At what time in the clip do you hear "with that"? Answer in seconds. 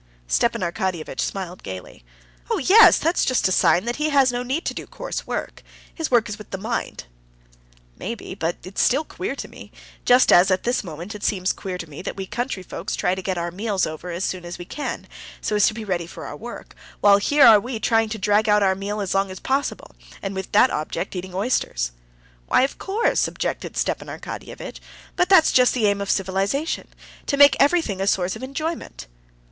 20.33-20.71